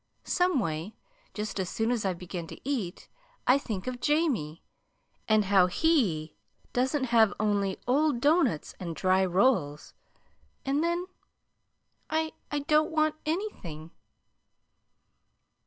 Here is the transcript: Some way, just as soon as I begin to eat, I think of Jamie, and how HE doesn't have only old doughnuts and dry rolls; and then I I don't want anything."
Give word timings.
Some 0.25 0.59
way, 0.59 0.95
just 1.35 1.59
as 1.59 1.69
soon 1.69 1.91
as 1.91 2.05
I 2.05 2.15
begin 2.15 2.47
to 2.47 2.59
eat, 2.67 3.07
I 3.45 3.59
think 3.59 3.85
of 3.85 4.01
Jamie, 4.01 4.63
and 5.27 5.45
how 5.45 5.67
HE 5.67 6.35
doesn't 6.73 7.03
have 7.03 7.35
only 7.39 7.77
old 7.87 8.19
doughnuts 8.19 8.73
and 8.79 8.95
dry 8.95 9.23
rolls; 9.23 9.93
and 10.65 10.83
then 10.83 11.05
I 12.09 12.31
I 12.49 12.61
don't 12.61 12.89
want 12.89 13.13
anything." 13.27 13.91